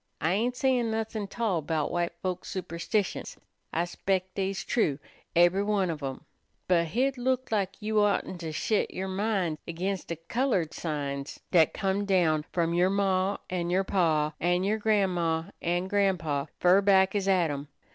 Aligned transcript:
I 0.19 0.31
ain't 0.33 0.55
sayin' 0.55 0.89
nothin' 0.89 1.27
't 1.27 1.39
all 1.39 1.61
'bout 1.61 1.91
white 1.91 2.13
folks 2.23 2.49
superstitions, 2.49 3.37
I 3.71 3.85
'spec' 3.85 4.33
dey's 4.33 4.63
true, 4.63 4.97
ebery 5.35 5.63
one 5.63 5.91
ob 5.91 6.01
'em, 6.01 6.25
but 6.67 6.87
hit 6.87 7.19
look' 7.19 7.51
lak 7.51 7.79
you 7.83 7.99
oughtn't 7.99 8.39
to 8.41 8.51
shet 8.51 8.89
yer 8.95 9.07
min' 9.07 9.59
ag'inst 9.67 10.07
de 10.07 10.15
colored 10.15 10.73
signs 10.73 11.39
dat 11.51 11.71
done 11.75 11.79
come 11.79 12.05
down 12.05 12.45
f'om 12.51 12.73
yer 12.75 12.89
maw 12.89 13.37
an' 13.47 13.69
yer 13.69 13.83
paw, 13.83 14.33
an' 14.39 14.63
yer 14.63 14.79
gran'maw 14.79 15.51
an' 15.61 15.87
gran'paw 15.87 16.47
fer 16.59 16.81
back 16.81 17.13
as 17.13 17.27
Adam. 17.27 17.67